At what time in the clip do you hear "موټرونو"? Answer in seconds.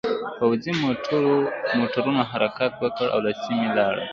1.79-2.21